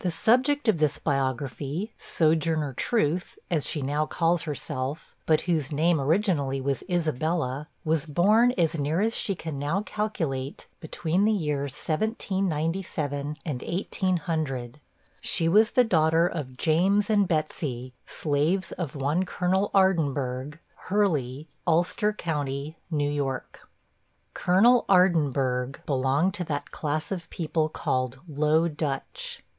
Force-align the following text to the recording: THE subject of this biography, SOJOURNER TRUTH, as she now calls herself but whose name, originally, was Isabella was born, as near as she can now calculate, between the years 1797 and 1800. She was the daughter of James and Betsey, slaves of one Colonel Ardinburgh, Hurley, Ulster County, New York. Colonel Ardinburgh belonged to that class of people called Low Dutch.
THE 0.00 0.12
subject 0.12 0.68
of 0.68 0.78
this 0.78 0.96
biography, 1.00 1.92
SOJOURNER 1.98 2.74
TRUTH, 2.74 3.36
as 3.50 3.66
she 3.66 3.82
now 3.82 4.06
calls 4.06 4.42
herself 4.42 5.16
but 5.26 5.40
whose 5.40 5.72
name, 5.72 6.00
originally, 6.00 6.60
was 6.60 6.84
Isabella 6.88 7.66
was 7.84 8.06
born, 8.06 8.52
as 8.52 8.78
near 8.78 9.00
as 9.00 9.16
she 9.16 9.34
can 9.34 9.58
now 9.58 9.82
calculate, 9.82 10.68
between 10.78 11.24
the 11.24 11.32
years 11.32 11.72
1797 11.72 13.38
and 13.44 13.62
1800. 13.62 14.78
She 15.20 15.48
was 15.48 15.72
the 15.72 15.82
daughter 15.82 16.28
of 16.28 16.56
James 16.56 17.10
and 17.10 17.26
Betsey, 17.26 17.92
slaves 18.06 18.70
of 18.70 18.94
one 18.94 19.24
Colonel 19.24 19.68
Ardinburgh, 19.74 20.60
Hurley, 20.76 21.48
Ulster 21.66 22.12
County, 22.12 22.76
New 22.88 23.10
York. 23.10 23.68
Colonel 24.32 24.84
Ardinburgh 24.88 25.84
belonged 25.86 26.34
to 26.34 26.44
that 26.44 26.70
class 26.70 27.10
of 27.10 27.28
people 27.30 27.68
called 27.68 28.20
Low 28.28 28.68
Dutch. 28.68 29.42